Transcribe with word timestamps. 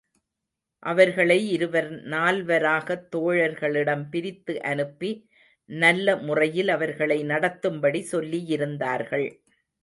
அவர்களை 0.83 1.49
இருவர் 1.49 1.91
நால்வராகத் 1.91 3.03
தோழர்களிடம் 3.15 4.09
பிரித்து 4.09 4.61
அனுப்பி, 4.61 5.11
நல்ல 5.65 6.15
முறையில் 6.15 6.67
அவர்களை 6.67 7.23
நடத்தும்படி 7.23 8.07
சொல்லியிருந்தார்கள். 8.11 9.27